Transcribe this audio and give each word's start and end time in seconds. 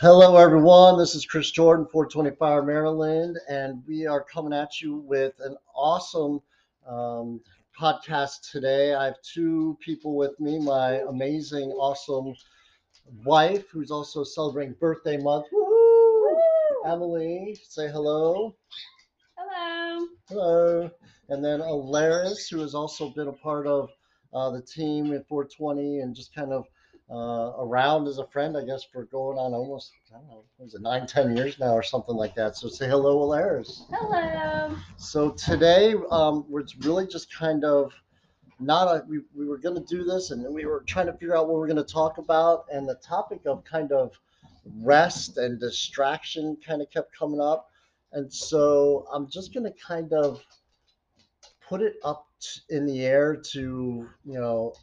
Hello, 0.00 0.36
everyone. 0.36 0.98
This 0.98 1.14
is 1.14 1.24
Chris 1.24 1.52
Jordan, 1.52 1.86
425 1.86 2.64
Maryland, 2.64 3.38
and 3.48 3.80
we 3.86 4.06
are 4.06 4.24
coming 4.24 4.52
at 4.52 4.80
you 4.80 4.96
with 4.96 5.34
an 5.38 5.56
awesome 5.72 6.40
um, 6.84 7.40
podcast 7.78 8.50
today. 8.50 8.92
I 8.92 9.04
have 9.04 9.22
two 9.22 9.78
people 9.80 10.16
with 10.16 10.38
me 10.40 10.58
my 10.58 10.96
amazing, 11.08 11.70
awesome 11.70 12.34
wife, 13.24 13.70
who's 13.70 13.92
also 13.92 14.24
celebrating 14.24 14.74
birthday 14.80 15.16
month. 15.16 15.46
Woo! 15.52 16.40
Emily, 16.86 17.56
say 17.62 17.88
hello. 17.88 18.56
Hello. 19.36 20.08
Hello. 20.28 20.90
And 21.28 21.44
then 21.44 21.60
Alaris, 21.60 22.50
who 22.50 22.58
has 22.60 22.74
also 22.74 23.10
been 23.10 23.28
a 23.28 23.32
part 23.32 23.68
of 23.68 23.90
uh, 24.32 24.50
the 24.50 24.62
team 24.62 25.12
at 25.14 25.28
420 25.28 26.00
and 26.00 26.16
just 26.16 26.34
kind 26.34 26.52
of 26.52 26.66
uh, 27.10 27.52
around 27.58 28.06
as 28.06 28.18
a 28.18 28.26
friend, 28.26 28.56
I 28.56 28.64
guess, 28.64 28.84
for 28.84 29.04
going 29.04 29.38
on 29.38 29.52
almost, 29.52 29.92
I 30.10 30.18
don't 30.18 30.28
know, 30.28 30.44
was 30.58 30.74
it 30.74 30.80
nine, 30.80 31.06
ten 31.06 31.36
years 31.36 31.58
now 31.58 31.72
or 31.72 31.82
something 31.82 32.14
like 32.14 32.34
that. 32.36 32.56
So 32.56 32.68
say 32.68 32.88
hello, 32.88 33.26
Alaris. 33.26 33.82
Hello. 33.90 34.74
So 34.96 35.30
today, 35.30 35.94
um, 36.10 36.46
it's 36.54 36.76
really 36.76 37.06
just 37.06 37.32
kind 37.34 37.64
of 37.64 37.92
not 38.58 38.84
a, 38.84 39.04
we, 39.06 39.20
we 39.34 39.46
were 39.46 39.58
going 39.58 39.74
to 39.74 39.84
do 39.84 40.04
this 40.04 40.30
and 40.30 40.52
we 40.54 40.64
were 40.64 40.82
trying 40.86 41.06
to 41.06 41.12
figure 41.12 41.36
out 41.36 41.46
what 41.48 41.56
we're 41.56 41.66
going 41.66 41.84
to 41.84 41.92
talk 41.92 42.18
about. 42.18 42.64
And 42.72 42.88
the 42.88 42.94
topic 42.96 43.40
of 43.44 43.64
kind 43.64 43.92
of 43.92 44.18
rest 44.78 45.36
and 45.36 45.60
distraction 45.60 46.56
kind 46.66 46.80
of 46.80 46.90
kept 46.90 47.16
coming 47.16 47.40
up. 47.40 47.68
And 48.12 48.32
so 48.32 49.06
I'm 49.12 49.28
just 49.28 49.52
going 49.52 49.64
to 49.64 49.78
kind 49.78 50.12
of 50.12 50.40
put 51.68 51.82
it 51.82 51.96
up 52.04 52.28
t- 52.40 52.60
in 52.70 52.86
the 52.86 53.04
air 53.04 53.36
to, 53.52 54.08
you 54.24 54.38
know, 54.38 54.74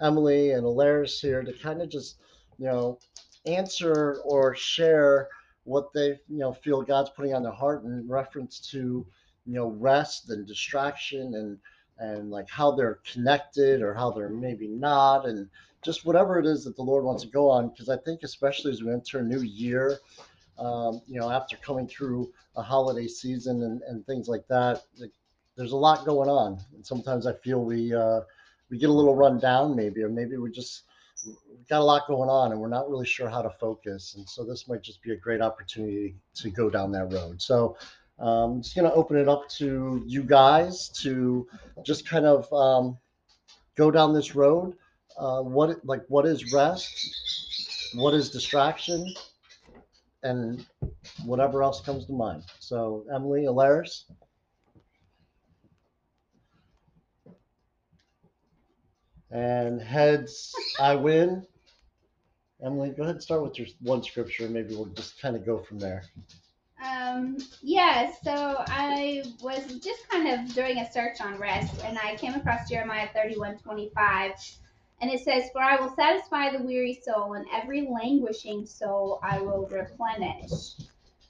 Emily 0.00 0.52
and 0.52 0.64
Alaris 0.64 1.20
here 1.20 1.42
to 1.42 1.52
kind 1.52 1.82
of 1.82 1.88
just, 1.88 2.16
you 2.58 2.66
know, 2.66 2.98
answer 3.46 4.20
or 4.24 4.54
share 4.54 5.28
what 5.64 5.92
they, 5.92 6.18
you 6.28 6.38
know, 6.38 6.52
feel 6.52 6.82
God's 6.82 7.10
putting 7.10 7.34
on 7.34 7.42
their 7.42 7.52
heart 7.52 7.84
in 7.84 8.08
reference 8.08 8.58
to, 8.70 9.06
you 9.46 9.54
know, 9.54 9.68
rest 9.68 10.30
and 10.30 10.46
distraction 10.46 11.34
and 11.34 11.58
and 11.98 12.30
like 12.30 12.48
how 12.48 12.72
they're 12.72 12.98
connected 13.12 13.80
or 13.82 13.94
how 13.94 14.10
they're 14.10 14.28
maybe 14.28 14.66
not 14.66 15.26
and 15.26 15.48
just 15.82 16.04
whatever 16.04 16.38
it 16.38 16.46
is 16.46 16.64
that 16.64 16.74
the 16.76 16.82
Lord 16.82 17.04
wants 17.04 17.22
to 17.22 17.28
go 17.28 17.48
on. 17.48 17.68
Because 17.68 17.88
I 17.88 17.96
think 17.98 18.22
especially 18.22 18.72
as 18.72 18.82
we 18.82 18.92
enter 18.92 19.18
a 19.18 19.22
new 19.22 19.42
year, 19.42 19.98
um, 20.58 21.00
you 21.06 21.20
know, 21.20 21.30
after 21.30 21.56
coming 21.58 21.86
through 21.86 22.32
a 22.56 22.62
holiday 22.62 23.06
season 23.06 23.62
and, 23.62 23.82
and 23.82 24.06
things 24.06 24.28
like 24.28 24.46
that, 24.48 24.82
like, 24.98 25.12
there's 25.56 25.72
a 25.72 25.76
lot 25.76 26.06
going 26.06 26.28
on. 26.28 26.58
And 26.74 26.84
sometimes 26.86 27.26
I 27.26 27.34
feel 27.34 27.64
we 27.64 27.94
uh, 27.94 28.20
we 28.72 28.78
get 28.78 28.88
a 28.88 28.92
little 28.92 29.14
run 29.14 29.38
down 29.38 29.76
maybe, 29.76 30.02
or 30.02 30.08
maybe 30.08 30.38
we 30.38 30.50
just 30.50 30.84
we've 31.26 31.68
got 31.68 31.80
a 31.80 31.84
lot 31.84 32.08
going 32.08 32.30
on 32.30 32.52
and 32.52 32.60
we're 32.60 32.68
not 32.68 32.88
really 32.90 33.06
sure 33.06 33.28
how 33.28 33.42
to 33.42 33.50
focus. 33.60 34.14
And 34.16 34.26
so 34.26 34.44
this 34.44 34.66
might 34.66 34.82
just 34.82 35.02
be 35.02 35.12
a 35.12 35.16
great 35.16 35.42
opportunity 35.42 36.16
to 36.36 36.50
go 36.50 36.70
down 36.70 36.90
that 36.92 37.12
road. 37.12 37.40
So 37.40 37.76
um, 38.18 38.52
I'm 38.52 38.62
just 38.62 38.74
going 38.74 38.88
to 38.88 38.94
open 38.94 39.18
it 39.18 39.28
up 39.28 39.46
to 39.58 40.02
you 40.06 40.22
guys 40.22 40.88
to 41.02 41.46
just 41.84 42.08
kind 42.08 42.24
of 42.24 42.50
um, 42.50 42.96
go 43.76 43.90
down 43.90 44.14
this 44.14 44.34
road. 44.34 44.74
Uh, 45.18 45.42
what 45.42 45.84
like 45.84 46.02
what 46.08 46.24
is 46.24 46.54
rest? 46.54 47.94
What 47.94 48.14
is 48.14 48.30
distraction? 48.30 49.06
And 50.22 50.64
whatever 51.26 51.62
else 51.62 51.82
comes 51.82 52.06
to 52.06 52.12
mind. 52.12 52.44
So 52.58 53.04
Emily, 53.14 53.42
Alaris. 53.42 54.04
And 59.32 59.80
heads, 59.80 60.54
I 60.78 60.94
win. 60.94 61.46
Emily, 62.62 62.90
go 62.90 63.02
ahead 63.02 63.16
and 63.16 63.22
start 63.22 63.42
with 63.42 63.58
your 63.58 63.66
one 63.80 64.02
scripture. 64.02 64.48
Maybe 64.48 64.74
we'll 64.74 64.86
just 64.86 65.20
kind 65.20 65.34
of 65.34 65.44
go 65.44 65.58
from 65.58 65.78
there. 65.78 66.04
Um, 66.84 67.38
yeah, 67.62 68.12
so 68.22 68.64
I 68.68 69.24
was 69.40 69.78
just 69.78 70.08
kind 70.08 70.28
of 70.28 70.54
doing 70.54 70.78
a 70.78 70.92
search 70.92 71.20
on 71.20 71.38
rest 71.38 71.82
and 71.84 71.98
I 71.98 72.16
came 72.16 72.34
across 72.34 72.68
Jeremiah 72.68 73.08
31 73.14 73.58
25. 73.58 74.32
And 75.00 75.10
it 75.10 75.20
says, 75.24 75.50
For 75.52 75.60
I 75.60 75.80
will 75.80 75.92
satisfy 75.96 76.56
the 76.56 76.62
weary 76.62 77.00
soul, 77.04 77.34
and 77.34 77.44
every 77.52 77.88
languishing 77.88 78.64
soul 78.64 79.18
I 79.20 79.40
will 79.40 79.66
replenish. 79.66 80.52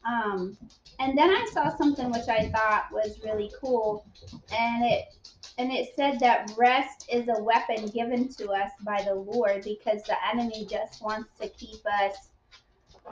Um, 0.05 0.57
and 0.99 1.17
then 1.17 1.31
I 1.31 1.49
saw 1.53 1.75
something 1.77 2.11
which 2.11 2.29
I 2.29 2.49
thought 2.51 2.87
was 2.93 3.21
really 3.25 3.51
cool, 3.61 4.05
and 4.53 4.85
it 4.85 5.05
and 5.59 5.73
it 5.73 5.95
said 5.97 6.19
that 6.21 6.51
rest 6.57 7.09
is 7.13 7.29
a 7.29 7.43
weapon 7.43 7.87
given 7.89 8.29
to 8.35 8.51
us 8.51 8.71
by 8.85 9.03
the 9.03 9.15
Lord 9.15 9.65
because 9.65 10.03
the 10.05 10.17
enemy 10.33 10.67
just 10.69 11.03
wants 11.03 11.31
to 11.41 11.49
keep 11.49 11.81
us 11.87 12.17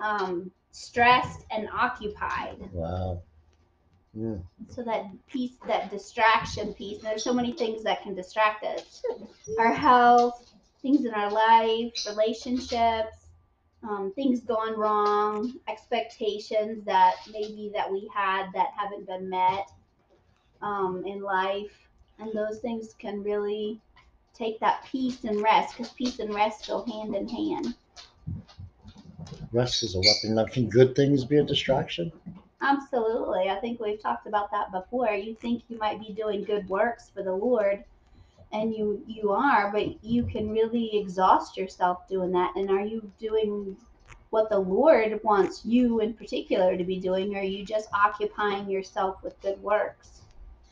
um, 0.00 0.50
stressed 0.72 1.44
and 1.50 1.68
occupied. 1.72 2.56
Wow. 2.72 3.22
Mm, 4.16 4.42
So 4.68 4.82
that 4.82 5.04
piece, 5.28 5.52
that 5.68 5.90
distraction 5.90 6.74
piece, 6.74 7.00
there's 7.02 7.22
so 7.22 7.32
many 7.32 7.52
things 7.52 7.84
that 7.84 8.02
can 8.02 8.14
distract 8.14 8.64
us. 8.64 9.02
Our 9.58 9.72
health, 9.72 10.52
things 10.82 11.04
in 11.04 11.14
our 11.14 11.30
life, 11.30 11.92
relationships, 12.08 13.19
um, 13.82 14.12
things 14.14 14.40
gone 14.40 14.78
wrong, 14.78 15.54
expectations 15.68 16.84
that 16.84 17.14
maybe 17.32 17.70
that 17.74 17.90
we 17.90 18.08
had 18.14 18.46
that 18.54 18.68
haven't 18.76 19.06
been 19.06 19.28
met 19.28 19.70
um, 20.60 21.02
in 21.06 21.22
life, 21.22 21.88
and 22.18 22.30
those 22.34 22.58
things 22.58 22.94
can 22.98 23.22
really 23.22 23.80
take 24.34 24.60
that 24.60 24.84
peace 24.90 25.24
and 25.24 25.42
rest 25.42 25.76
because 25.76 25.92
peace 25.92 26.18
and 26.18 26.34
rest 26.34 26.66
go 26.68 26.84
hand 26.84 27.14
in 27.14 27.28
hand. 27.28 27.74
rest 29.52 29.82
is 29.82 29.94
a 29.94 29.98
weapon. 29.98 30.34
Now, 30.34 30.46
can 30.46 30.68
good 30.68 30.94
things 30.94 31.24
be 31.24 31.38
a 31.38 31.44
distraction? 31.44 32.12
Absolutely. 32.62 33.48
I 33.48 33.58
think 33.60 33.80
we've 33.80 34.00
talked 34.00 34.26
about 34.26 34.50
that 34.50 34.70
before. 34.70 35.10
You 35.10 35.34
think 35.34 35.62
you 35.68 35.78
might 35.78 35.98
be 35.98 36.12
doing 36.12 36.44
good 36.44 36.68
works 36.68 37.10
for 37.14 37.22
the 37.22 37.32
Lord 37.32 37.84
and 38.52 38.74
you 38.74 39.02
you 39.06 39.32
are, 39.32 39.70
but 39.72 40.02
you 40.04 40.24
can 40.24 40.50
really 40.50 40.98
exhaust 40.98 41.56
yourself 41.56 42.06
doing 42.08 42.32
that. 42.32 42.54
And 42.56 42.70
are 42.70 42.84
you 42.84 43.12
doing 43.18 43.76
what 44.30 44.48
the 44.50 44.58
Lord 44.58 45.20
wants 45.24 45.64
you 45.64 46.00
in 46.00 46.14
particular 46.14 46.76
to 46.76 46.84
be 46.84 47.00
doing 47.00 47.34
or 47.34 47.40
are 47.40 47.44
you 47.44 47.64
just 47.64 47.88
occupying 47.94 48.70
yourself 48.70 49.22
with 49.22 49.40
good 49.42 49.60
works 49.62 50.22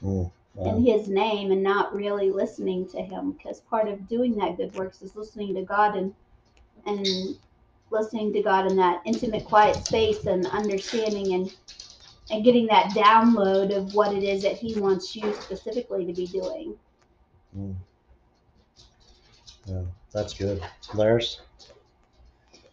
Mm, 0.03 0.31
wow. 0.55 0.75
in 0.75 0.85
his 0.85 1.09
name 1.09 1.53
and 1.53 1.63
not 1.63 1.95
really 1.95 2.31
listening 2.31 2.89
to 2.89 3.01
him 3.03 3.33
because 3.33 3.61
part 3.61 3.89
of 3.89 4.09
doing 4.09 4.37
that 4.37 4.57
good 4.57 4.75
works 4.75 5.03
is 5.03 5.17
listening 5.17 5.55
to 5.55 5.63
God 5.63 5.97
and 5.97 6.15
and 6.87 7.37
listening 7.91 8.33
to 8.35 8.43
God 8.43 8.67
in 8.67 8.77
that 8.77 9.03
intimate 9.07 9.45
quiet 9.45 9.81
space 9.83 10.27
and 10.27 10.47
understanding 10.49 11.35
and 11.35 11.51
and 12.31 12.45
getting 12.45 12.67
that 12.69 12.95
download 12.95 13.77
of 13.77 13.93
what 13.95 14.15
it 14.15 14.23
is 14.25 14.43
that 14.43 14.57
he 14.57 14.75
wants 14.75 15.15
you 15.17 15.33
specifically 15.33 16.07
to 16.07 16.13
be 16.15 16.27
doing. 16.27 16.77
Mm. 17.57 17.77
Yeah, 19.67 19.83
that's 20.13 20.35
good. 20.35 20.63
Laris? 20.95 21.41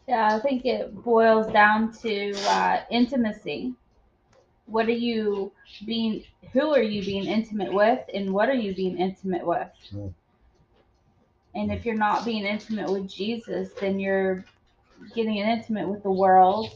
Yeah, 0.07 0.35
I 0.35 0.39
think 0.39 0.65
it 0.65 1.03
boils 1.03 1.51
down 1.51 1.91
to 2.01 2.33
uh, 2.47 2.81
intimacy. 2.91 3.73
What 4.67 4.87
are 4.87 4.91
you 4.91 5.51
being? 5.85 6.23
Who 6.53 6.73
are 6.73 6.81
you 6.81 7.03
being 7.03 7.25
intimate 7.25 7.73
with, 7.73 7.99
and 8.13 8.33
what 8.33 8.49
are 8.49 8.53
you 8.53 8.73
being 8.73 8.97
intimate 8.97 9.45
with? 9.45 9.67
Mm. 9.93 10.13
And 11.55 11.71
if 11.71 11.85
you're 11.85 11.95
not 11.95 12.25
being 12.25 12.45
intimate 12.45 12.91
with 12.91 13.09
Jesus, 13.09 13.69
then 13.79 13.99
you're 13.99 14.45
getting 15.15 15.37
intimate 15.37 15.87
with 15.87 16.03
the 16.03 16.11
world, 16.11 16.69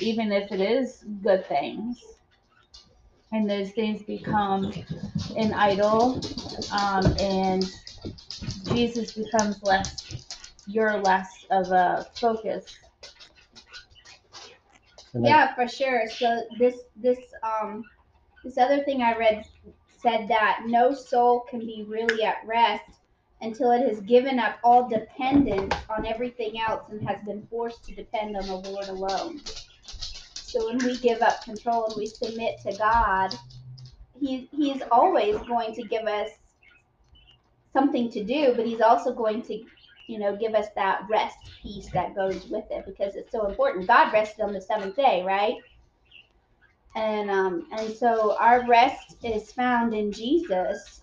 even 0.00 0.32
if 0.32 0.52
it 0.52 0.60
is 0.60 1.04
good 1.22 1.46
things. 1.46 2.02
And 3.34 3.50
those 3.50 3.72
things 3.72 4.02
become 4.04 4.72
an 5.36 5.54
idol, 5.54 6.20
um, 6.72 7.06
and 7.20 7.64
Jesus 8.72 9.12
becomes 9.12 9.62
less. 9.62 10.24
You're 10.68 10.98
less 11.02 11.46
of 11.50 11.72
a 11.72 12.06
focus 12.20 12.66
And 15.14 15.26
Yeah, 15.26 15.54
for 15.54 15.68
sure. 15.68 16.08
So 16.08 16.42
this 16.58 16.76
this 16.96 17.18
um 17.42 17.84
this 18.44 18.58
other 18.58 18.84
thing 18.84 19.02
I 19.02 19.16
read 19.16 19.44
said 20.02 20.28
that 20.28 20.62
no 20.66 20.92
soul 20.94 21.42
can 21.50 21.60
be 21.60 21.84
really 21.88 22.24
at 22.24 22.46
rest 22.46 22.84
until 23.42 23.72
it 23.72 23.86
has 23.88 24.00
given 24.02 24.38
up 24.40 24.58
all 24.64 24.88
dependence 24.88 25.74
on 25.90 26.06
everything 26.06 26.60
else 26.60 26.82
and 26.90 27.06
has 27.08 27.18
been 27.24 27.46
forced 27.48 27.84
to 27.86 27.94
depend 27.94 28.36
on 28.36 28.46
the 28.46 28.56
Lord 28.70 28.88
alone. 28.88 29.40
So 30.54 30.66
when 30.66 30.78
we 30.78 30.96
give 30.98 31.20
up 31.20 31.42
control 31.44 31.86
and 31.86 31.94
we 31.96 32.06
submit 32.06 32.60
to 32.62 32.76
God, 32.76 33.34
he 34.18 34.48
he's 34.52 34.82
always 34.90 35.36
going 35.48 35.74
to 35.74 35.82
give 35.82 36.06
us 36.06 36.30
something 37.72 38.10
to 38.12 38.24
do, 38.24 38.54
but 38.54 38.66
he's 38.66 38.80
also 38.80 39.12
going 39.12 39.42
to 39.42 39.64
you 40.06 40.18
know, 40.18 40.36
give 40.36 40.54
us 40.54 40.66
that 40.76 41.06
rest 41.08 41.38
piece 41.62 41.88
that 41.90 42.14
goes 42.14 42.46
with 42.48 42.64
it 42.70 42.84
because 42.86 43.14
it's 43.14 43.32
so 43.32 43.46
important. 43.48 43.86
God 43.86 44.12
rested 44.12 44.42
on 44.42 44.52
the 44.52 44.60
seventh 44.60 44.96
day, 44.96 45.22
right? 45.24 45.56
And 46.94 47.30
um, 47.30 47.66
and 47.72 47.94
so 47.94 48.36
our 48.38 48.66
rest 48.68 49.16
is 49.24 49.50
found 49.52 49.94
in 49.94 50.12
Jesus. 50.12 51.02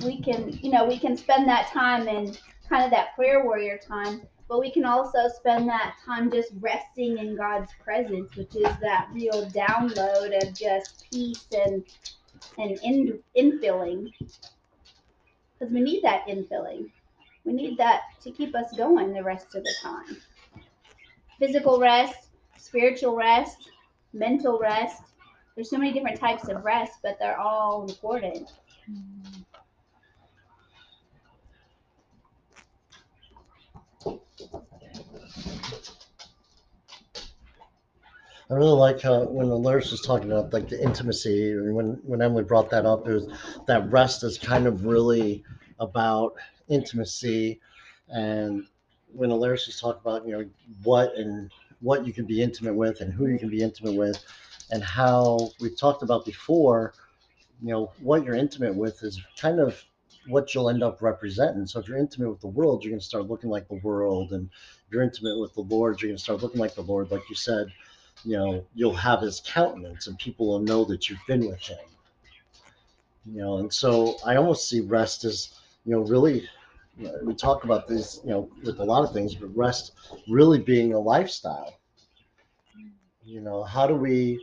We 0.00 0.20
can, 0.20 0.58
you 0.62 0.70
know, 0.70 0.84
we 0.84 0.98
can 0.98 1.16
spend 1.16 1.48
that 1.48 1.68
time 1.68 2.08
in 2.08 2.36
kind 2.68 2.84
of 2.84 2.90
that 2.90 3.14
prayer 3.14 3.44
warrior 3.44 3.78
time, 3.78 4.22
but 4.48 4.60
we 4.60 4.70
can 4.70 4.84
also 4.84 5.28
spend 5.28 5.68
that 5.68 5.96
time 6.04 6.30
just 6.30 6.52
resting 6.60 7.18
in 7.18 7.36
God's 7.36 7.70
presence, 7.84 8.34
which 8.34 8.56
is 8.56 8.68
that 8.80 9.08
real 9.12 9.48
download 9.50 10.42
of 10.42 10.54
just 10.54 11.06
peace 11.10 11.46
and 11.52 11.84
and 12.56 12.78
in, 12.82 13.18
infilling. 13.36 14.12
Because 15.58 15.72
we 15.72 15.80
need 15.80 16.02
that 16.02 16.26
infilling. 16.26 16.90
We 17.44 17.52
need 17.52 17.78
that 17.78 18.02
to 18.22 18.30
keep 18.30 18.54
us 18.54 18.76
going 18.76 19.12
the 19.12 19.22
rest 19.22 19.54
of 19.54 19.64
the 19.64 19.74
time. 19.82 20.16
Physical 21.38 21.78
rest, 21.78 22.28
spiritual 22.56 23.16
rest, 23.16 23.70
mental 24.12 24.58
rest. 24.58 25.02
There's 25.54 25.70
so 25.70 25.78
many 25.78 25.92
different 25.92 26.20
types 26.20 26.48
of 26.48 26.64
rest, 26.64 26.98
but 27.02 27.18
they're 27.18 27.38
all 27.38 27.88
important. 27.88 28.52
I 38.50 38.54
really 38.54 38.70
like 38.70 39.02
how 39.02 39.24
when 39.24 39.48
Alaris 39.48 39.90
was 39.90 40.00
talking 40.00 40.32
about 40.32 40.52
like 40.54 40.68
the 40.68 40.82
intimacy, 40.82 41.52
and 41.52 41.74
when 41.74 42.00
when 42.04 42.22
Emily 42.22 42.44
brought 42.44 42.70
that 42.70 42.86
up, 42.86 43.06
it 43.06 43.12
was 43.12 43.28
that 43.66 43.90
rest 43.90 44.24
is 44.24 44.38
kind 44.38 44.66
of 44.66 44.86
really 44.86 45.44
about 45.78 46.34
intimacy, 46.68 47.60
and 48.08 48.66
when 49.12 49.30
Alaris 49.30 49.66
was 49.66 49.78
talking 49.78 50.00
about 50.00 50.26
you 50.26 50.32
know 50.32 50.48
what 50.82 51.14
and 51.16 51.50
what 51.80 52.06
you 52.06 52.12
can 52.12 52.24
be 52.24 52.42
intimate 52.42 52.74
with 52.74 53.00
and 53.02 53.12
who 53.12 53.26
you 53.26 53.38
can 53.38 53.50
be 53.50 53.62
intimate 53.62 53.94
with, 53.94 54.24
and 54.70 54.82
how 54.82 55.50
we've 55.60 55.76
talked 55.76 56.02
about 56.02 56.24
before, 56.24 56.94
you 57.62 57.68
know 57.70 57.92
what 58.00 58.24
you're 58.24 58.34
intimate 58.34 58.74
with 58.74 59.02
is 59.02 59.20
kind 59.38 59.60
of 59.60 59.84
what 60.28 60.54
you'll 60.54 60.70
end 60.70 60.82
up 60.82 61.02
representing. 61.02 61.66
So 61.66 61.80
if 61.80 61.88
you're 61.88 61.98
intimate 61.98 62.30
with 62.30 62.40
the 62.40 62.46
world, 62.46 62.84
you're 62.84 62.92
going 62.92 63.00
to 63.00 63.06
start 63.06 63.26
looking 63.26 63.50
like 63.50 63.68
the 63.68 63.80
world, 63.82 64.32
and 64.32 64.48
if 64.86 64.92
you're 64.92 65.02
intimate 65.02 65.38
with 65.38 65.54
the 65.54 65.62
Lord, 65.62 66.00
you're 66.00 66.08
going 66.08 66.16
to 66.16 66.22
start 66.22 66.42
looking 66.42 66.60
like 66.60 66.74
the 66.74 66.82
Lord, 66.82 67.10
like 67.10 67.22
you 67.28 67.34
said 67.34 67.72
you 68.24 68.36
know, 68.36 68.64
you'll 68.74 68.94
have 68.94 69.20
his 69.20 69.40
countenance 69.40 70.06
and 70.06 70.18
people 70.18 70.48
will 70.48 70.60
know 70.60 70.84
that 70.84 71.08
you've 71.08 71.24
been 71.26 71.46
with 71.46 71.60
him. 71.60 71.78
You 73.26 73.40
know, 73.40 73.58
and 73.58 73.72
so 73.72 74.16
I 74.24 74.36
almost 74.36 74.68
see 74.68 74.80
rest 74.80 75.24
as, 75.24 75.54
you 75.84 75.92
know, 75.92 76.00
really, 76.00 76.48
we 77.22 77.34
talk 77.34 77.64
about 77.64 77.86
this, 77.86 78.20
you 78.24 78.30
know, 78.30 78.50
with 78.64 78.80
a 78.80 78.84
lot 78.84 79.04
of 79.04 79.12
things, 79.12 79.34
but 79.34 79.54
rest 79.56 79.92
really 80.28 80.58
being 80.58 80.94
a 80.94 80.98
lifestyle. 80.98 81.74
You 83.24 83.40
know, 83.40 83.62
how 83.62 83.86
do 83.86 83.94
we, 83.94 84.40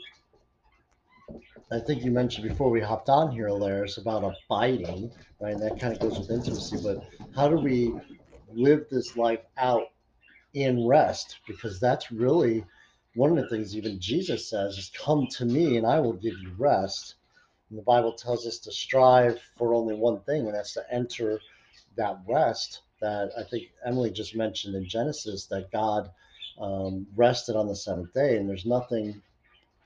I 1.71 1.79
think 1.79 2.03
you 2.03 2.11
mentioned 2.11 2.47
before 2.47 2.69
we 2.69 2.79
hopped 2.79 3.09
on 3.09 3.31
here, 3.31 3.47
Alaris, 3.47 3.97
about 3.97 4.35
abiding, 4.47 5.11
right? 5.41 5.53
And 5.53 5.61
that 5.63 5.79
kind 5.79 5.93
of 5.95 5.99
goes 5.99 6.19
with 6.19 6.29
intimacy, 6.29 6.77
but 6.83 7.09
how 7.35 7.49
do 7.49 7.57
we 7.57 7.91
live 8.53 8.85
this 8.91 9.17
life 9.17 9.39
out 9.57 9.87
in 10.53 10.85
rest? 10.85 11.39
Because 11.47 11.79
that's 11.79 12.11
really, 12.11 12.63
one 13.15 13.31
of 13.31 13.37
the 13.37 13.49
things 13.49 13.75
even 13.75 13.99
Jesus 13.99 14.47
says 14.47 14.77
is, 14.77 14.91
Come 14.95 15.25
to 15.37 15.45
me 15.45 15.77
and 15.77 15.87
I 15.87 15.99
will 15.99 16.13
give 16.13 16.37
you 16.37 16.53
rest. 16.55 17.15
And 17.71 17.79
the 17.79 17.83
Bible 17.83 18.13
tells 18.13 18.45
us 18.45 18.59
to 18.59 18.71
strive 18.71 19.39
for 19.57 19.73
only 19.73 19.95
one 19.95 20.21
thing, 20.21 20.45
and 20.45 20.53
that's 20.53 20.73
to 20.73 20.93
enter 20.93 21.39
that 21.97 22.19
rest 22.27 22.81
that 23.01 23.31
I 23.37 23.43
think 23.43 23.69
Emily 23.83 24.11
just 24.11 24.35
mentioned 24.35 24.75
in 24.75 24.87
Genesis 24.87 25.47
that 25.47 25.71
God 25.71 26.11
um, 26.59 27.07
rested 27.15 27.55
on 27.55 27.67
the 27.67 27.75
seventh 27.75 28.13
day, 28.13 28.37
and 28.37 28.47
there's 28.47 28.67
nothing 28.67 29.23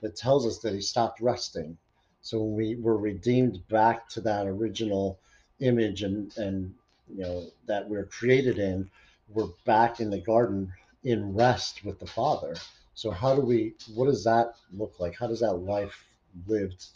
that 0.00 0.16
tells 0.16 0.46
us 0.46 0.58
that 0.58 0.74
he 0.74 0.80
stopped 0.80 1.20
resting. 1.20 1.76
So 2.22 2.42
when 2.42 2.54
we 2.54 2.76
were 2.76 2.96
redeemed 2.96 3.66
back 3.68 4.08
to 4.10 4.20
that 4.22 4.46
original 4.46 5.18
image 5.60 6.02
and, 6.02 6.36
and 6.36 6.74
you 7.08 7.22
know 7.22 7.46
that 7.66 7.88
we're 7.88 8.06
created 8.06 8.58
in, 8.58 8.90
we're 9.28 9.48
back 9.64 10.00
in 10.00 10.10
the 10.10 10.20
garden 10.20 10.72
in 11.04 11.34
rest 11.34 11.84
with 11.84 11.98
the 11.98 12.06
Father. 12.06 12.54
So 12.94 13.10
how 13.10 13.34
do 13.34 13.40
we? 13.40 13.74
What 13.94 14.06
does 14.06 14.24
that 14.24 14.56
look 14.72 15.00
like? 15.00 15.16
How 15.18 15.26
does 15.26 15.40
that 15.40 15.54
life 15.54 16.04
lived 16.46 16.86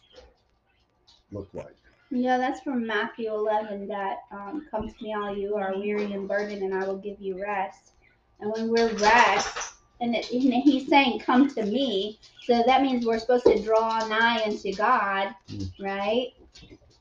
look 1.32 1.48
like? 1.54 1.76
Yeah, 2.10 2.38
that's 2.38 2.60
from 2.60 2.86
Matthew 2.86 3.32
11 3.32 3.88
that 3.88 4.18
um, 4.30 4.66
to 4.70 4.94
me, 5.02 5.14
all 5.14 5.34
you 5.34 5.56
are 5.56 5.76
weary 5.76 6.12
and 6.12 6.28
burdened, 6.28 6.62
and 6.62 6.74
I 6.74 6.86
will 6.86 6.98
give 6.98 7.20
you 7.20 7.42
rest. 7.42 7.92
And 8.40 8.52
when 8.52 8.68
we're 8.68 8.92
rest, 8.94 9.73
and, 10.04 10.14
it, 10.14 10.30
and 10.30 10.52
he's 10.52 10.88
saying, 10.88 11.20
Come 11.20 11.48
to 11.54 11.64
me. 11.64 12.18
So 12.42 12.62
that 12.66 12.82
means 12.82 13.06
we're 13.06 13.18
supposed 13.18 13.46
to 13.46 13.60
draw 13.62 14.06
nigh 14.06 14.42
unto 14.44 14.72
God, 14.74 15.34
Mm. 15.48 15.70
right? 15.80 16.28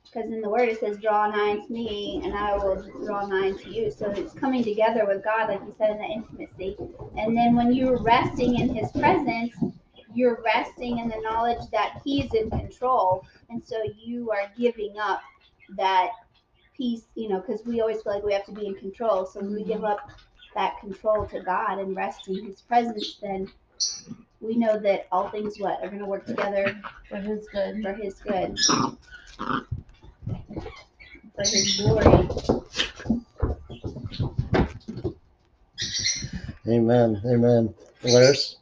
Because 0.05 0.31
in 0.31 0.41
the 0.41 0.50
word 0.50 0.69
it 0.69 0.79
says, 0.79 0.97
Draw 1.00 1.27
nigh 1.31 1.51
unto 1.51 1.73
me, 1.73 2.21
and 2.23 2.33
I 2.33 2.55
will 2.55 2.81
draw 3.05 3.25
nigh 3.27 3.50
unto 3.50 3.69
you. 3.69 3.91
So 3.91 4.09
it's 4.11 4.33
coming 4.33 4.63
together 4.63 5.05
with 5.05 5.23
God, 5.23 5.50
like 5.50 5.59
you 5.61 5.75
said, 5.77 5.91
in 5.91 5.97
the 5.97 6.05
intimacy. 6.05 6.77
And 7.17 7.35
then 7.35 7.55
when 7.55 7.73
you're 7.73 8.01
resting 8.01 8.59
in 8.59 8.73
his 8.73 8.91
presence, 8.94 9.53
you're 10.13 10.41
resting 10.44 11.00
in 11.00 11.09
the 11.09 11.19
knowledge 11.23 11.69
that 11.71 12.01
he's 12.05 12.33
in 12.33 12.50
control. 12.51 13.25
And 13.50 13.63
so 13.65 13.83
you 13.97 14.31
are 14.31 14.51
giving 14.57 14.95
up 15.00 15.21
that 15.77 16.11
peace, 16.77 17.03
you 17.15 17.29
know, 17.29 17.41
because 17.41 17.65
we 17.65 17.81
always 17.81 18.01
feel 18.01 18.13
like 18.13 18.23
we 18.23 18.33
have 18.33 18.45
to 18.45 18.51
be 18.51 18.67
in 18.67 18.75
control. 18.75 19.25
So 19.25 19.39
when 19.41 19.53
we 19.53 19.63
give 19.63 19.83
up 19.83 20.09
that 20.55 20.79
control 20.79 21.25
to 21.27 21.39
God 21.41 21.79
and 21.79 21.95
rest 21.95 22.27
in 22.27 22.45
his 22.45 22.61
presence, 22.61 23.17
then 23.21 23.51
we 24.41 24.55
know 24.55 24.77
that 24.79 25.07
all 25.11 25.29
things 25.29 25.59
what 25.59 25.81
are 25.83 25.88
going 25.88 26.00
to 26.00 26.05
work 26.05 26.25
together 26.25 26.75
For 27.09 27.17
his 27.17 27.47
good. 27.51 27.81
for 27.83 27.94
his 27.94 28.15
good, 28.19 28.57
for 31.35 31.41
his 31.41 31.77
glory. 31.81 32.29
Amen. 36.67 37.21
Amen. 37.25 37.73
Alaris? 38.03 38.55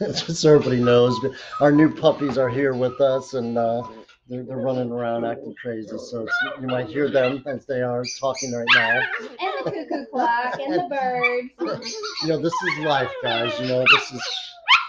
Just 0.00 0.42
so 0.42 0.54
everybody 0.54 0.82
knows, 0.82 1.18
our 1.60 1.72
new 1.72 1.94
puppies 1.94 2.38
are 2.38 2.48
here 2.48 2.74
with 2.74 3.00
us 3.00 3.34
and 3.34 3.56
uh, 3.56 3.82
they're, 4.28 4.44
they're 4.44 4.56
running 4.56 4.90
around 4.90 5.24
acting 5.24 5.54
crazy. 5.60 5.88
So 5.88 6.22
it's, 6.22 6.36
you 6.60 6.66
might 6.66 6.86
hear 6.86 7.10
them 7.10 7.42
as 7.46 7.66
they 7.66 7.82
are 7.82 8.04
talking 8.20 8.52
right 8.52 8.66
now. 8.74 9.02
And 9.20 9.66
the 9.66 9.70
cuckoo 9.70 10.06
clock 10.10 10.58
and 10.60 10.74
the 10.74 11.50
birds. 11.58 11.94
You 12.22 12.28
know, 12.28 12.40
this 12.40 12.52
is 12.52 12.84
life, 12.84 13.10
guys. 13.22 13.52
You 13.60 13.66
know, 13.66 13.80
this 13.80 14.12
is, 14.12 14.22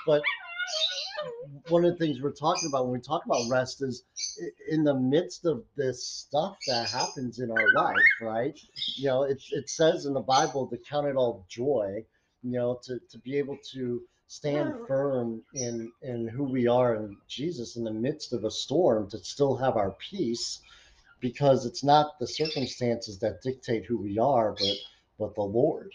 but 0.06 0.22
one 1.70 1.84
of 1.84 1.92
the 1.92 1.98
things 1.98 2.22
we're 2.22 2.32
talking 2.32 2.70
about 2.70 2.86
when 2.86 2.94
we 2.94 3.02
talk 3.02 3.26
about 3.26 3.42
rest 3.50 3.82
is 3.82 4.04
in 4.70 4.84
the 4.84 4.94
midst 4.94 5.46
of 5.46 5.64
this 5.76 6.08
stuff 6.08 6.56
that 6.68 6.90
happens 6.90 7.40
in 7.40 7.52
our 7.52 7.74
life, 7.74 7.96
right? 8.22 8.58
You 8.98 9.08
know, 9.08 9.24
it, 9.24 9.42
it 9.52 9.70
says 9.70 10.06
in 10.06 10.14
the 10.14 10.22
Bible 10.22 10.68
to 10.68 10.78
count 10.90 11.08
it 11.08 11.16
all 11.16 11.46
joy, 11.50 12.06
you 12.44 12.52
know, 12.52 12.80
to, 12.84 13.00
to 13.10 13.18
be 13.20 13.38
able 13.38 13.58
to 13.74 14.02
stand 14.28 14.74
firm 14.88 15.42
in 15.54 15.92
in 16.02 16.28
who 16.28 16.44
we 16.44 16.68
are 16.68 16.96
in 16.96 17.18
Jesus 17.28 17.76
in 17.76 17.84
the 17.84 17.92
midst 17.92 18.34
of 18.34 18.44
a 18.44 18.52
storm 18.52 19.10
to 19.10 19.18
still 19.20 19.56
have 19.56 19.78
our 19.78 19.92
peace 19.92 20.62
because 21.20 21.66
it's 21.66 21.84
not 21.84 22.20
the 22.20 22.28
circumstances 22.28 23.20
that 23.20 23.42
dictate 23.42 23.86
who 23.86 23.98
we 23.98 24.18
are 24.20 24.54
but 24.54 24.76
but 25.20 25.36
the 25.36 25.42
Lord 25.42 25.92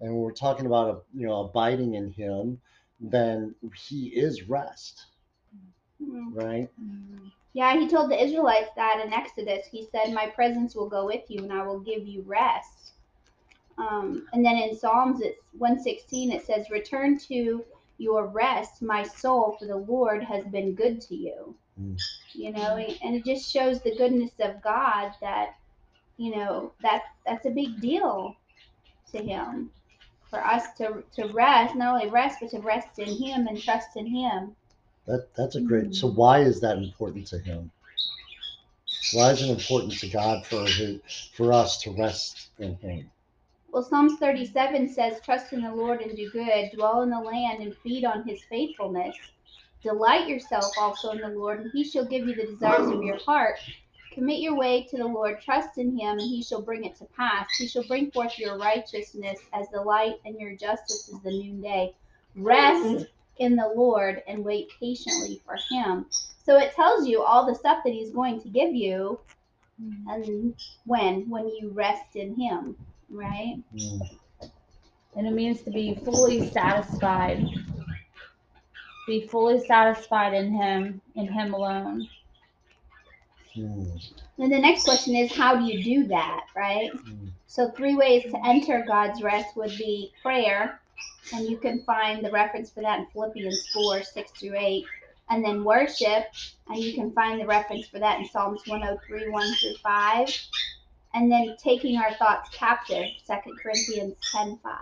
and 0.00 0.12
when 0.12 0.20
we're 0.22 0.32
talking 0.32 0.66
about 0.66 0.88
a, 0.88 1.18
you 1.18 1.26
know 1.26 1.44
abiding 1.44 1.94
in 1.94 2.10
him 2.10 2.60
then 3.00 3.54
he 3.88 4.08
is 4.08 4.48
rest 4.48 5.06
Mm. 6.02 6.34
right 6.34 6.68
Yeah, 7.52 7.78
he 7.78 7.88
told 7.88 8.10
the 8.10 8.22
Israelites 8.22 8.70
that 8.76 9.02
in 9.04 9.12
Exodus. 9.12 9.66
He 9.70 9.86
said, 9.92 10.12
My 10.12 10.26
presence 10.26 10.74
will 10.74 10.88
go 10.88 11.06
with 11.06 11.22
you 11.28 11.42
and 11.42 11.52
I 11.52 11.62
will 11.66 11.80
give 11.80 12.06
you 12.06 12.22
rest. 12.26 12.91
Um, 13.82 14.26
and 14.32 14.44
then 14.44 14.56
in 14.56 14.76
Psalms, 14.76 15.20
it's 15.20 15.40
116, 15.58 16.30
it 16.30 16.46
says, 16.46 16.70
Return 16.70 17.18
to 17.28 17.64
your 17.98 18.26
rest, 18.26 18.82
my 18.82 19.02
soul, 19.02 19.56
for 19.58 19.66
the 19.66 19.76
Lord 19.76 20.22
has 20.22 20.44
been 20.46 20.74
good 20.74 21.00
to 21.02 21.16
you. 21.16 21.54
Mm. 21.80 21.98
You 22.32 22.52
know, 22.52 22.76
and 22.76 23.16
it 23.16 23.24
just 23.24 23.50
shows 23.50 23.80
the 23.80 23.96
goodness 23.96 24.32
of 24.40 24.62
God 24.62 25.12
that, 25.20 25.56
you 26.16 26.34
know, 26.36 26.72
that 26.82 27.02
that's 27.26 27.46
a 27.46 27.50
big 27.50 27.80
deal 27.80 28.36
to 29.12 29.18
him. 29.18 29.70
For 30.30 30.44
us 30.44 30.72
to, 30.78 31.02
to 31.16 31.26
rest, 31.28 31.74
not 31.74 31.94
only 31.94 32.08
rest, 32.08 32.38
but 32.40 32.50
to 32.50 32.60
rest 32.60 32.98
in 32.98 33.08
him 33.08 33.46
and 33.46 33.60
trust 33.60 33.96
in 33.96 34.06
him. 34.06 34.56
that 35.06 35.34
that's 35.34 35.56
a 35.56 35.60
great 35.60 35.94
so 35.94 36.06
why 36.06 36.38
is 36.38 36.60
that 36.60 36.78
important 36.78 37.26
to 37.26 37.38
him 37.38 37.70
why 39.14 39.30
is 39.32 39.42
it 39.42 39.50
important 39.50 39.92
to 39.92 40.08
god 40.08 40.46
for 40.46 40.64
his, 40.64 41.00
for 41.36 41.52
us 41.52 41.82
to 41.82 41.90
rest 41.90 42.50
in 42.58 42.76
him 42.76 43.10
Well, 43.72 43.82
Psalms 43.82 44.18
37 44.18 44.90
says, 44.90 45.22
Trust 45.22 45.54
in 45.54 45.62
the 45.62 45.74
Lord 45.74 46.02
and 46.02 46.14
do 46.14 46.30
good, 46.30 46.70
dwell 46.74 47.00
in 47.00 47.08
the 47.08 47.18
land 47.18 47.62
and 47.62 47.74
feed 47.78 48.04
on 48.04 48.22
his 48.28 48.42
faithfulness. 48.50 49.16
Delight 49.82 50.28
yourself 50.28 50.74
also 50.76 51.12
in 51.12 51.22
the 51.22 51.28
Lord, 51.28 51.60
and 51.60 51.70
he 51.72 51.82
shall 51.82 52.04
give 52.04 52.28
you 52.28 52.34
the 52.34 52.48
desires 52.48 52.90
of 52.90 53.02
your 53.02 53.16
heart. 53.16 53.58
Commit 54.12 54.40
your 54.40 54.56
way 54.58 54.82
to 54.90 54.98
the 54.98 55.06
Lord, 55.06 55.40
trust 55.40 55.78
in 55.78 55.98
him, 55.98 56.18
and 56.18 56.20
he 56.20 56.42
shall 56.42 56.60
bring 56.60 56.84
it 56.84 56.96
to 56.96 57.06
pass. 57.16 57.48
He 57.56 57.66
shall 57.66 57.84
bring 57.84 58.10
forth 58.10 58.38
your 58.38 58.58
righteousness 58.58 59.40
as 59.54 59.70
the 59.70 59.80
light, 59.80 60.16
and 60.26 60.38
your 60.38 60.54
justice 60.54 61.10
as 61.10 61.22
the 61.22 61.30
noonday. 61.30 61.94
Rest 62.36 63.06
in 63.38 63.56
the 63.56 63.72
Lord 63.74 64.22
and 64.28 64.44
wait 64.44 64.68
patiently 64.78 65.40
for 65.46 65.56
him. 65.70 66.04
So 66.44 66.58
it 66.58 66.74
tells 66.74 67.08
you 67.08 67.22
all 67.22 67.46
the 67.46 67.54
stuff 67.54 67.78
that 67.84 67.94
he's 67.94 68.10
going 68.10 68.42
to 68.42 68.50
give 68.50 68.74
you 68.74 69.18
and 70.06 70.54
when 70.84 71.28
when 71.30 71.48
you 71.48 71.70
rest 71.72 72.16
in 72.16 72.34
him 72.34 72.76
right 73.12 73.56
Mm, 73.74 74.00
And 75.16 75.26
it 75.26 75.32
means 75.32 75.62
to 75.62 75.70
be 75.70 75.94
fully 76.04 76.50
satisfied. 76.50 77.44
Be 79.06 79.26
fully 79.28 79.60
satisfied 79.66 80.34
in 80.34 80.52
Him, 80.52 81.00
in 81.16 81.28
Him 81.32 81.54
alone. 81.54 82.08
mm, 83.56 84.00
then 84.38 84.50
the 84.50 84.58
next 84.58 84.84
question 84.84 85.14
is 85.16 85.32
how 85.34 85.56
do 85.56 85.64
you 85.64 85.82
do 85.82 86.08
that 86.08 86.46
right 86.56 86.90
mm. 86.92 87.30
so 87.46 87.70
three 87.70 87.94
ways 87.96 88.24
to 88.24 88.46
enter 88.46 88.84
god's 88.86 89.22
rest 89.22 89.56
would 89.56 89.76
be 89.78 90.12
prayer 90.22 90.80
and 91.34 91.46
you 91.48 91.58
can 91.58 91.82
find 91.84 92.24
the 92.24 92.30
reference 92.30 92.70
for 92.70 92.82
that 92.82 93.00
in 93.00 93.06
philippians 93.12 93.68
4 93.72 94.02
6 94.02 94.30
through 94.32 94.56
8 94.56 94.84
and 95.30 95.44
then 95.44 95.64
worship 95.64 96.24
and 96.68 96.78
you 96.78 96.94
can 96.94 97.12
find 97.12 97.40
the 97.40 97.46
reference 97.46 97.86
for 97.88 97.98
that 97.98 98.18
in 98.20 98.26
psalms 98.26 98.62
103 98.66 99.28
1 99.30 99.54
through 99.54 99.76
5 99.82 100.28
and 101.14 101.30
then 101.30 101.56
taking 101.62 101.96
our 101.96 102.12
thoughts 102.14 102.50
captive 102.52 103.06
2 103.26 103.34
corinthians 103.62 104.14
10 104.32 104.58
5 104.62 104.72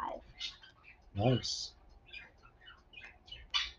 Nice. 1.16 1.72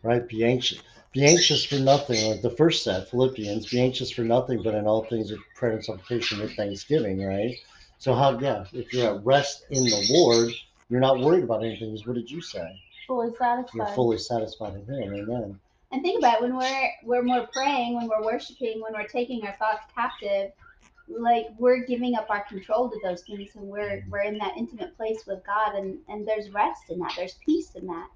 Right, 0.03 0.27
be 0.27 0.43
anxious. 0.43 0.81
Be 1.13 1.25
anxious 1.25 1.63
for 1.65 1.75
nothing. 1.75 2.29
Like 2.29 2.41
the 2.41 2.49
first 2.49 2.83
set, 2.83 3.09
Philippians, 3.09 3.69
be 3.69 3.81
anxious 3.81 4.11
for 4.11 4.21
nothing, 4.21 4.63
but 4.63 4.75
in 4.75 4.87
all 4.87 5.03
things 5.03 5.31
with 5.31 5.41
prayer 5.55 5.73
and 5.73 5.83
supplication 5.83 6.39
with 6.39 6.55
thanksgiving, 6.55 7.23
right? 7.23 7.55
So 7.99 8.13
how 8.13 8.39
yeah, 8.39 8.65
if 8.73 8.93
you're 8.93 9.15
at 9.15 9.25
rest 9.25 9.65
in 9.69 9.83
the 9.83 10.07
Lord, 10.09 10.51
you're 10.89 11.01
not 11.01 11.19
worried 11.19 11.43
about 11.43 11.63
anything. 11.63 11.97
What 12.05 12.15
did 12.15 12.31
you 12.31 12.41
say? 12.41 12.81
Fully 13.07 13.29
satisfied. 13.37 13.75
You're 13.75 13.87
fully 13.87 14.17
satisfied 14.17 14.73
in 14.75 14.85
him. 14.85 15.13
Amen. 15.13 15.59
And 15.91 16.01
think 16.01 16.19
about 16.19 16.35
it, 16.35 16.41
when 16.41 16.55
we're 16.55 16.89
we're 17.03 17.23
more 17.23 17.47
praying, 17.53 17.95
when 17.95 18.07
we're 18.07 18.23
worshiping, 18.23 18.81
when 18.81 18.93
we're 18.93 19.07
taking 19.07 19.45
our 19.45 19.55
thoughts 19.57 19.83
captive, 19.93 20.51
like 21.17 21.47
we're 21.57 21.85
giving 21.85 22.15
up 22.15 22.27
our 22.29 22.43
control 22.45 22.89
to 22.89 22.99
those 23.03 23.21
things 23.23 23.55
and 23.55 23.65
we're 23.67 24.03
we're 24.09 24.21
in 24.21 24.37
that 24.37 24.53
intimate 24.57 24.95
place 24.97 25.25
with 25.25 25.45
God 25.45 25.75
and 25.75 25.97
and 26.07 26.27
there's 26.27 26.49
rest 26.51 26.89
in 26.89 26.99
that. 26.99 27.13
There's 27.15 27.35
peace 27.45 27.75
in 27.75 27.87
that. 27.87 28.07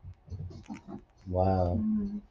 Wow. 1.28 1.80
Mhm. 1.82 2.22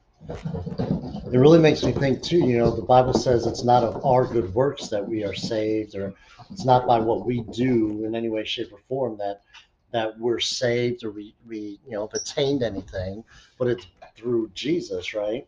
It 1.33 1.39
really 1.39 1.59
makes 1.59 1.83
me 1.83 1.93
think 1.93 2.23
too, 2.23 2.39
you 2.39 2.59
know, 2.59 2.75
the 2.75 2.83
Bible 2.83 3.13
says 3.13 3.47
it's 3.47 3.65
not 3.65 3.83
of 3.83 4.05
our 4.05 4.27
good 4.27 4.55
works 4.55 4.89
that 4.89 5.07
we 5.07 5.25
are 5.25 5.35
saved, 5.35 5.95
or 5.97 6.15
it's 6.51 6.65
not 6.65 6.87
by 6.87 6.99
what 6.99 7.27
we 7.27 7.43
do 7.53 8.05
in 8.05 8.15
any 8.15 8.29
way, 8.29 8.45
shape, 8.45 8.73
or 8.73 8.79
form 8.89 9.19
that 9.19 9.43
that 9.91 10.19
we're 10.19 10.41
saved 10.41 11.05
or 11.05 11.11
we, 11.11 11.35
we 11.47 11.79
you 11.87 11.93
know 11.93 12.07
have 12.07 12.21
attained 12.21 12.63
anything, 12.63 13.23
but 13.59 13.69
it's 13.69 13.87
through 14.17 14.51
Jesus, 14.55 15.15
right? 15.15 15.47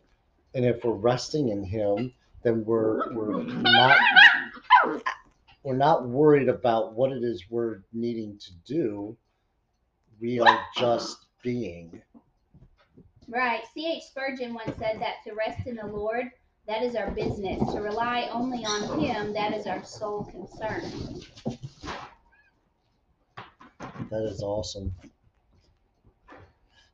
And 0.53 0.63
if 0.65 0.83
we're 0.83 0.93
resting 0.93 1.49
in 1.49 1.63
him, 1.63 2.13
then 2.43 2.63
we're 2.65 3.11
we're 3.13 3.43
not 3.43 3.97
Um, 4.87 5.01
we're 5.63 5.75
not 5.75 6.07
worried 6.07 6.49
about 6.49 6.93
what 6.93 7.11
it 7.11 7.23
is 7.23 7.43
we're 7.49 7.79
needing 7.91 8.37
to 8.37 8.51
do. 8.65 9.17
We 10.19 10.39
are 10.39 10.47
uh-huh. 10.47 10.79
just 10.79 11.25
being. 11.43 12.01
Right. 13.27 13.61
C.H. 13.73 14.03
Spurgeon 14.03 14.53
once 14.53 14.77
said 14.79 15.01
that 15.01 15.15
to 15.25 15.33
rest 15.33 15.67
in 15.67 15.75
the 15.75 15.85
Lord, 15.85 16.29
that 16.67 16.83
is 16.83 16.95
our 16.95 17.11
business. 17.11 17.59
To 17.73 17.81
rely 17.81 18.29
only 18.31 18.65
on 18.65 18.99
him, 18.99 19.33
that 19.33 19.53
is 19.53 19.67
our 19.67 19.83
sole 19.83 20.23
concern. 20.25 21.21
That 24.09 24.23
is 24.23 24.41
awesome. 24.41 24.93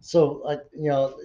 So, 0.01 0.43
I, 0.47 0.53
you 0.75 0.89
know, 0.89 1.15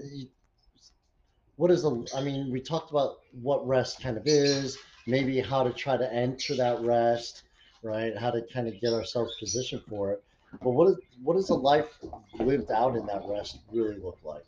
what 1.57 1.71
is 1.71 1.83
the? 1.83 2.07
I 2.15 2.23
mean, 2.23 2.53
we 2.53 2.61
talked 2.61 2.91
about 2.91 3.21
what 3.33 3.67
rest 3.67 4.03
kind 4.03 4.17
of 4.17 4.27
is, 4.27 4.79
maybe 5.09 5.41
how 5.41 5.63
to 5.65 5.73
try 5.73 5.97
to 5.97 6.13
enter 6.13 6.55
that 6.55 6.81
rest, 6.83 7.43
right? 7.83 8.17
How 8.17 8.31
to 8.31 8.43
kind 8.53 8.69
of 8.69 8.79
get 8.81 8.93
ourselves 8.93 9.35
positioned 9.41 9.83
for 9.89 10.13
it. 10.13 10.23
But 10.63 10.71
what 10.71 10.89
is 10.89 10.97
what 11.23 11.35
does 11.35 11.51
a 11.51 11.55
life 11.55 11.89
lived 12.39 12.71
out 12.71 12.97
in 12.97 13.07
that 13.07 13.23
rest 13.27 13.59
really 13.73 13.97
look 13.97 14.19
like? 14.23 14.45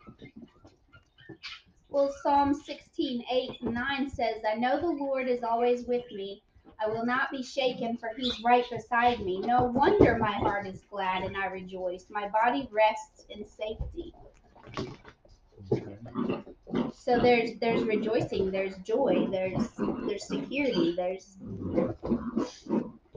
Well, 1.88 2.14
Psalm 2.22 2.54
16, 2.54 3.24
8 3.30 3.50
and 3.62 3.74
9 3.74 4.10
says, 4.10 4.42
I 4.48 4.54
know 4.54 4.80
the 4.80 4.86
Lord 4.86 5.28
is 5.28 5.42
always 5.42 5.86
with 5.86 6.04
me. 6.12 6.40
I 6.80 6.88
will 6.88 7.04
not 7.04 7.32
be 7.32 7.42
shaken, 7.42 7.96
for 7.96 8.10
he's 8.16 8.40
right 8.44 8.64
beside 8.70 9.20
me. 9.20 9.40
No 9.40 9.64
wonder 9.64 10.16
my 10.16 10.30
heart 10.30 10.68
is 10.68 10.82
glad 10.88 11.24
and 11.24 11.36
I 11.36 11.46
rejoice. 11.46 12.06
My 12.08 12.28
body 12.28 12.68
rests 12.70 13.26
in 13.28 13.44
safety. 13.44 14.14
Okay. 15.72 16.44
So 16.94 17.18
there's 17.18 17.58
there's 17.60 17.82
rejoicing, 17.82 18.50
there's 18.50 18.76
joy, 18.78 19.26
there's 19.30 19.68
there's 20.06 20.26
security, 20.26 20.94
there's 20.96 21.36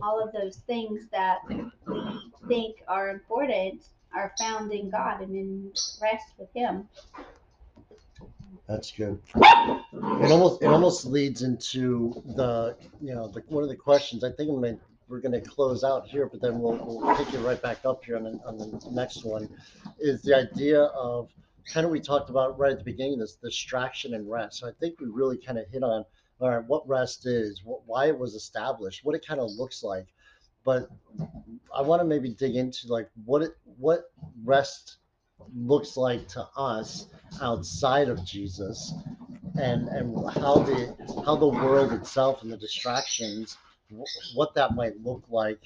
all 0.02 0.22
of 0.22 0.34
those 0.34 0.58
things 0.68 1.06
that 1.12 1.40
we 1.48 1.72
think 2.48 2.78
are 2.88 3.10
important 3.10 3.84
are 4.14 4.34
found 4.40 4.72
in 4.72 4.90
God 4.90 5.22
and 5.22 5.36
in 5.36 5.72
rest 6.02 6.34
with 6.38 6.50
him. 6.54 6.88
That's 8.68 8.92
good. 8.92 9.20
It 9.36 10.32
almost 10.32 10.62
it 10.62 10.68
almost 10.68 11.06
leads 11.06 11.42
into 11.42 12.22
the 12.36 12.78
you 13.02 13.14
know 13.14 13.28
the 13.28 13.44
one 13.50 13.64
of 13.64 13.70
the 13.70 13.76
questions. 13.76 14.24
I 14.24 14.32
think 14.32 14.50
I'm 14.50 14.62
gonna, 14.62 14.78
we're 15.10 15.20
going 15.20 15.34
to 15.34 15.42
close 15.42 15.84
out 15.84 16.08
here, 16.08 16.28
but 16.28 16.42
then 16.42 16.60
we'll 16.60 16.78
we'll 16.78 17.16
pick 17.16 17.34
it 17.34 17.40
right 17.40 17.62
back 17.62 17.80
up 17.86 18.04
here 18.06 18.16
on 18.16 18.24
the, 18.24 18.40
on 18.46 18.58
the 18.58 18.90
next 18.92 19.26
one. 19.26 19.50
Is 20.00 20.22
the 20.22 20.36
idea 20.36 20.84
of 20.84 21.30
kind 21.72 21.86
of 21.86 21.92
we 21.92 22.00
talked 22.00 22.30
about 22.30 22.58
right 22.58 22.72
at 22.72 22.78
the 22.78 22.84
beginning 22.84 23.20
this 23.20 23.36
distraction 23.36 24.14
and 24.14 24.30
rest. 24.30 24.60
So 24.60 24.68
I 24.68 24.72
think 24.80 25.00
we 25.00 25.08
really 25.08 25.38
kind 25.38 25.58
of 25.58 25.68
hit 25.68 25.84
on 25.84 26.06
all 26.40 26.50
right 26.50 26.66
what 26.66 26.88
rest 26.88 27.26
is, 27.26 27.62
what, 27.64 27.82
why 27.86 28.08
it 28.08 28.18
was 28.18 28.34
established, 28.34 29.04
what 29.04 29.16
it 29.16 29.26
kind 29.26 29.40
of 29.40 29.50
looks 29.52 29.84
like. 29.84 30.08
But 30.66 30.90
I 31.76 31.82
want 31.82 32.02
to 32.02 32.06
maybe 32.06 32.30
dig 32.30 32.56
into 32.56 32.88
like 32.88 33.10
what 33.26 33.42
it 33.42 33.58
what 33.78 34.06
rest 34.44 34.98
looks 35.56 35.98
like 35.98 36.28
to 36.30 36.48
us 36.56 37.08
outside 37.42 38.10
of 38.10 38.24
Jesus 38.26 38.94
and 39.60 39.88
and 39.90 40.16
how 40.32 40.60
the 40.60 40.96
how 41.26 41.36
the 41.36 41.48
world 41.48 41.92
itself 41.94 42.44
and 42.44 42.52
the 42.52 42.58
distractions 42.58 43.58
what 44.36 44.54
that 44.56 44.74
might 44.76 45.00
look 45.04 45.24
like 45.30 45.62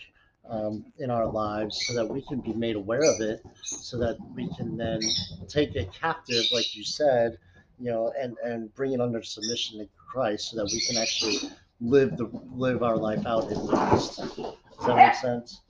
um, 0.49 0.85
in 0.99 1.09
our 1.09 1.25
lives 1.25 1.85
so 1.85 1.93
that 1.93 2.07
we 2.07 2.21
can 2.21 2.39
be 2.39 2.53
made 2.53 2.75
aware 2.75 3.03
of 3.03 3.21
it 3.21 3.41
so 3.63 3.97
that 3.97 4.17
we 4.35 4.47
can 4.55 4.77
then 4.77 4.99
take 5.47 5.75
it 5.75 5.91
captive 5.93 6.43
like 6.51 6.75
you 6.75 6.83
said 6.83 7.37
you 7.79 7.91
know 7.91 8.13
and 8.19 8.37
and 8.43 8.73
bring 8.75 8.93
it 8.93 9.01
under 9.01 9.21
submission 9.21 9.79
to 9.79 9.87
Christ 10.11 10.51
so 10.51 10.57
that 10.57 10.65
we 10.71 10.79
can 10.81 10.97
actually 10.97 11.49
live 11.81 12.17
the 12.17 12.29
live 12.55 12.83
our 12.83 12.97
life 12.97 13.25
out 13.25 13.51
in 13.51 13.67
Christ 13.67 14.17
does 14.17 14.55
that 14.85 14.95
make 14.95 15.15
sense 15.15 15.61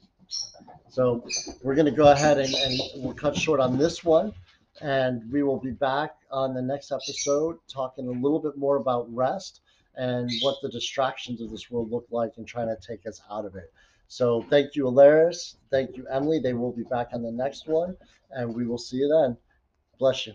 so 0.89 1.23
we're 1.63 1.75
going 1.75 1.85
to 1.85 1.91
go 1.91 2.11
ahead 2.11 2.39
and, 2.39 2.53
and 2.53 2.79
we'll 2.97 3.13
cut 3.13 3.35
short 3.35 3.59
on 3.59 3.77
this 3.77 4.03
one 4.03 4.33
and 4.81 5.29
we 5.31 5.43
will 5.43 5.59
be 5.59 5.71
back 5.71 6.15
on 6.31 6.53
the 6.53 6.61
next 6.61 6.91
episode 6.91 7.57
talking 7.67 8.07
a 8.07 8.11
little 8.11 8.39
bit 8.39 8.57
more 8.57 8.77
about 8.77 9.13
rest 9.13 9.61
and 9.95 10.29
what 10.41 10.55
the 10.61 10.69
distractions 10.69 11.41
of 11.41 11.49
this 11.49 11.69
world 11.71 11.91
look 11.91 12.05
like 12.11 12.33
and 12.37 12.47
trying 12.47 12.67
to 12.67 12.77
take 12.87 13.05
us 13.07 13.21
out 13.31 13.45
of 13.45 13.55
it. 13.55 13.73
So 14.07 14.41
thank 14.49 14.75
you, 14.75 14.85
Alaris. 14.85 15.55
Thank 15.69 15.97
you, 15.97 16.07
Emily. 16.07 16.39
They 16.39 16.53
will 16.53 16.71
be 16.71 16.83
back 16.83 17.09
on 17.13 17.21
the 17.23 17.31
next 17.31 17.67
one, 17.67 17.97
and 18.31 18.55
we 18.55 18.65
will 18.65 18.77
see 18.77 18.97
you 18.97 19.07
then. 19.09 19.37
Bless 19.99 20.27
you. 20.27 20.33